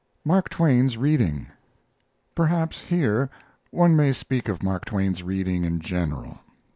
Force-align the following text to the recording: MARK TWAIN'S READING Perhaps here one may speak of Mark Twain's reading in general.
MARK 0.25 0.49
TWAIN'S 0.49 0.97
READING 0.97 1.45
Perhaps 2.33 2.79
here 2.81 3.29
one 3.69 3.95
may 3.95 4.11
speak 4.13 4.49
of 4.49 4.63
Mark 4.63 4.85
Twain's 4.85 5.21
reading 5.21 5.63
in 5.63 5.79
general. 5.79 6.39